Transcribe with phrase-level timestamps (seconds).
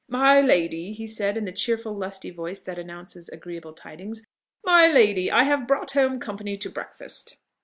[0.09, 4.25] "My lady," he said, in the cheerful lusty voice that announces agreeable tidings,
[4.65, 7.37] "My lady, I have brought home company to breakfast."